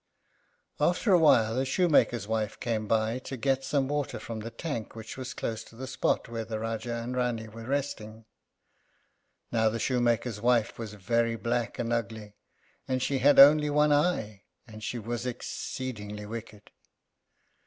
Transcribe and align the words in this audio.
After 0.79 1.11
a 1.13 1.19
while 1.19 1.59
a 1.59 1.63
shoemaker's 1.63 2.27
wife 2.27 2.59
came 2.59 2.87
by 2.87 3.19
to 3.19 3.37
get 3.37 3.63
some 3.63 3.87
water 3.87 4.19
from 4.19 4.41
a 4.41 4.49
tank 4.49 4.95
which 4.95 5.15
was 5.15 5.35
close 5.35 5.63
to 5.65 5.75
the 5.75 5.85
spot 5.85 6.27
where 6.27 6.43
the 6.43 6.55
Rájá 6.55 7.03
and 7.03 7.13
Rání 7.13 7.53
were 7.53 7.65
resting. 7.65 8.25
Now, 9.51 9.69
the 9.69 9.77
shoemaker's 9.77 10.41
wife 10.41 10.79
was 10.79 10.95
very 10.95 11.35
black 11.35 11.77
and 11.77 11.93
ugly, 11.93 12.33
and 12.87 12.99
she 13.03 13.19
had 13.19 13.37
only 13.37 13.69
one 13.69 13.93
eye, 13.93 14.45
and 14.65 14.83
she 14.83 14.97
was 14.97 15.27
exceedingly 15.27 16.25
wicked. 16.25 16.71